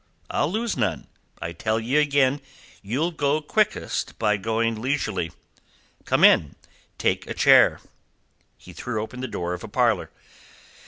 [0.31, 1.05] I'll lose none.
[1.43, 2.41] I tell ye again,
[2.81, 5.31] ye'll go quickest by going leisurely.
[6.05, 6.55] Come in...
[6.97, 7.79] take a chair..."
[8.57, 10.09] He threw open the door of a parlour.